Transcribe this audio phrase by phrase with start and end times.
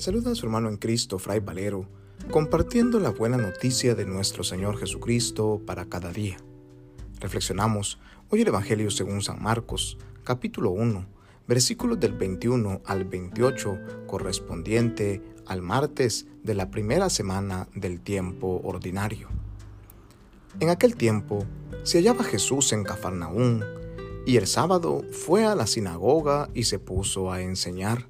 [0.00, 1.84] Le saluda a su hermano en Cristo, Fray Valero,
[2.30, 6.38] compartiendo la buena noticia de nuestro Señor Jesucristo para cada día.
[7.20, 7.98] Reflexionamos
[8.30, 11.04] hoy el Evangelio según San Marcos, capítulo 1,
[11.46, 19.28] versículos del 21 al 28, correspondiente al martes de la primera semana del tiempo ordinario.
[20.60, 21.44] En aquel tiempo
[21.82, 23.62] se hallaba Jesús en Cafarnaún,
[24.24, 28.09] y el sábado fue a la sinagoga y se puso a enseñar.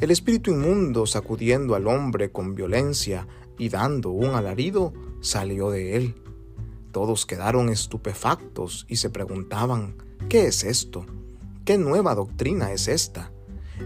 [0.00, 3.26] El espíritu inmundo, sacudiendo al hombre con violencia
[3.58, 6.14] y dando un alarido, salió de él.
[6.92, 9.96] Todos quedaron estupefactos y se preguntaban,
[10.28, 11.04] ¿qué es esto?
[11.64, 13.32] ¿Qué nueva doctrina es esta?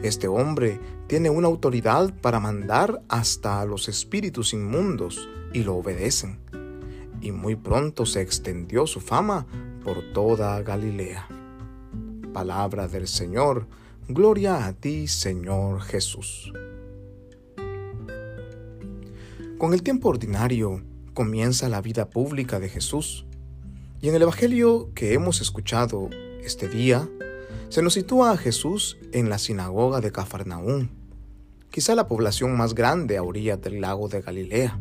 [0.03, 6.41] Este hombre tiene una autoridad para mandar hasta a los espíritus inmundos y lo obedecen.
[7.23, 9.47] Y muy pronto se extendió su fama
[9.83, 11.27] por toda Galilea.
[12.35, 13.67] Palabra del Señor,
[14.09, 16.53] Gloria a ti, Señor Jesús.
[19.59, 20.83] Con el tiempo ordinario
[21.15, 23.27] comienza la vida pública de Jesús.
[24.01, 26.11] Y en el Evangelio que hemos escuchado
[26.43, 27.09] este día,
[27.69, 30.91] se nos sitúa a Jesús en la sinagoga de Cafarnaún,
[31.71, 34.81] quizá la población más grande a orillas del lago de Galilea.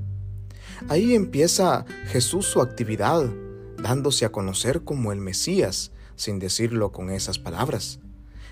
[0.89, 3.31] Ahí empieza Jesús su actividad,
[3.77, 7.99] dándose a conocer como el Mesías, sin decirlo con esas palabras.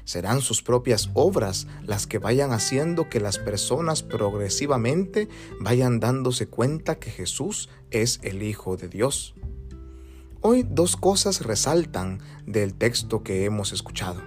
[0.04, 5.30] Serán sus propias obras las que vayan haciendo que las personas progresivamente
[5.60, 9.36] vayan dándose cuenta que Jesús es el Hijo de Dios.
[10.42, 14.22] Hoy dos cosas resaltan del texto que hemos escuchado.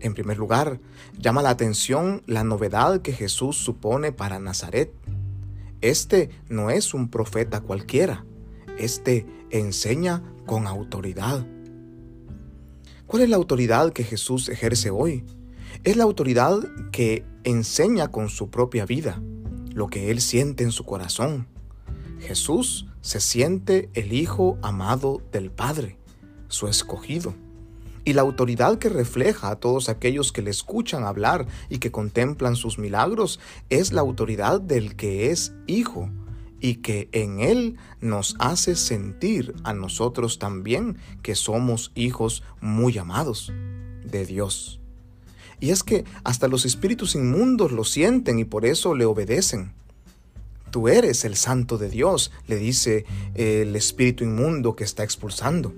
[0.00, 0.78] En primer lugar,
[1.18, 4.92] llama la atención la novedad que Jesús supone para Nazaret.
[5.80, 8.24] Este no es un profeta cualquiera,
[8.78, 11.46] este enseña con autoridad.
[13.06, 15.24] ¿Cuál es la autoridad que Jesús ejerce hoy?
[15.84, 16.58] Es la autoridad
[16.90, 19.22] que enseña con su propia vida,
[19.72, 21.46] lo que Él siente en su corazón.
[22.18, 26.00] Jesús se siente el Hijo amado del Padre,
[26.48, 27.32] su escogido.
[28.04, 32.56] Y la autoridad que refleja a todos aquellos que le escuchan hablar y que contemplan
[32.56, 33.38] sus milagros
[33.70, 36.10] es la autoridad del que es Hijo,
[36.66, 43.52] y que en Él nos hace sentir a nosotros también que somos hijos muy amados
[44.04, 44.80] de Dios.
[45.60, 49.74] Y es que hasta los espíritus inmundos lo sienten y por eso le obedecen.
[50.72, 53.06] Tú eres el santo de Dios, le dice
[53.36, 55.72] el espíritu inmundo que está expulsando.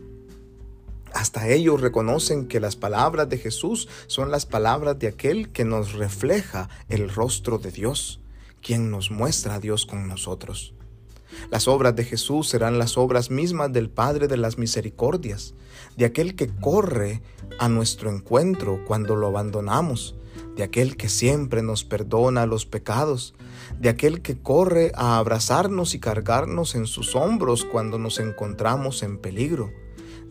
[1.13, 5.93] Hasta ellos reconocen que las palabras de Jesús son las palabras de aquel que nos
[5.93, 8.21] refleja el rostro de Dios
[8.63, 10.75] quien nos muestra a Dios con nosotros.
[11.51, 15.55] Las obras de Jesús serán las obras mismas del Padre de las Misericordias,
[15.97, 17.23] de aquel que corre
[17.59, 20.17] a nuestro encuentro cuando lo abandonamos,
[20.57, 23.35] de aquel que siempre nos perdona los pecados,
[23.79, 29.19] de aquel que corre a abrazarnos y cargarnos en sus hombros cuando nos encontramos en
[29.19, 29.71] peligro,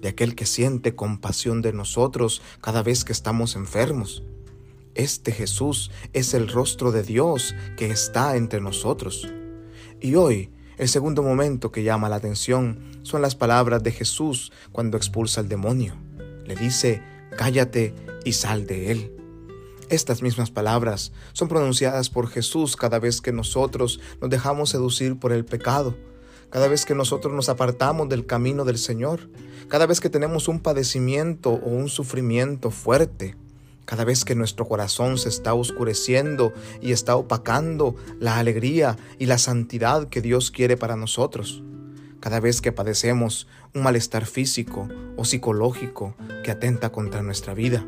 [0.02, 4.24] de aquel que siente compasión de nosotros cada vez que estamos enfermos,
[4.98, 9.32] este Jesús es el rostro de Dios que está entre nosotros.
[10.02, 14.96] Y hoy, el segundo momento que llama la atención son las palabras de Jesús cuando
[14.98, 15.96] expulsa al demonio.
[16.46, 17.02] Le dice,
[17.36, 19.12] cállate y sal de él.
[19.90, 25.32] Estas mismas palabras son pronunciadas por Jesús cada vez que nosotros nos dejamos seducir por
[25.32, 25.96] el pecado,
[26.50, 29.30] cada vez que nosotros nos apartamos del camino del Señor,
[29.70, 33.36] cada vez que tenemos un padecimiento o un sufrimiento fuerte.
[33.88, 36.52] Cada vez que nuestro corazón se está oscureciendo
[36.82, 41.64] y está opacando la alegría y la santidad que Dios quiere para nosotros.
[42.20, 47.88] Cada vez que padecemos un malestar físico o psicológico que atenta contra nuestra vida.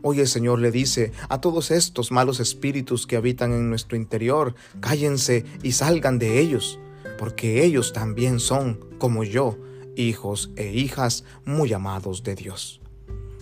[0.00, 4.54] Hoy el Señor le dice a todos estos malos espíritus que habitan en nuestro interior,
[4.80, 6.80] cállense y salgan de ellos,
[7.18, 9.58] porque ellos también son, como yo,
[9.96, 12.80] hijos e hijas muy amados de Dios.